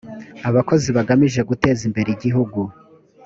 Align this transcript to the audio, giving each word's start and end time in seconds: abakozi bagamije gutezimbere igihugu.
abakozi 0.49 0.89
bagamije 0.97 1.41
gutezimbere 1.49 2.09
igihugu. 2.15 2.59